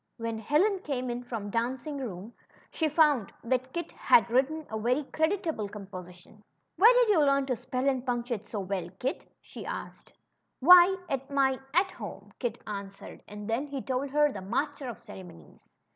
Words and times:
When 0.17 0.39
Helen 0.39 0.79
came 0.79 1.11
in 1.11 1.23
from 1.23 1.51
dancing 1.51 1.99
school, 1.99 2.31
she 2.71 2.89
found 2.89 3.31
that 3.43 3.71
Kit 3.71 3.91
had 3.91 4.27
written 4.31 4.65
a 4.71 4.79
very 4.79 5.03
creditable 5.03 5.69
composition. 5.69 6.43
Where 6.77 6.91
did 6.91 7.09
you 7.09 7.19
learn 7.19 7.45
to 7.45 7.55
spell 7.55 7.87
and 7.87 8.03
punctuate 8.03 8.47
so 8.47 8.61
well, 8.61 8.89
Kit?" 8.97 9.27
she 9.41 9.63
asked. 9.63 10.11
134 10.61 11.07
THE 11.07 11.17
CHILDREN'S 11.27 11.37
WONDER 11.37 11.59
BOOK. 11.61 11.65
at 11.77 11.77
my 11.77 11.83
^At 11.83 11.91
home/" 11.91 12.31
Kit 12.39 12.57
answered; 12.65 13.21
and 13.27 13.47
then 13.47 13.67
he 13.67 13.79
told 13.83 14.09
her 14.09 14.25
of 14.25 14.33
the 14.33 14.41
Master 14.41 14.89
of 14.89 14.99
Ceremonies. 14.99 15.61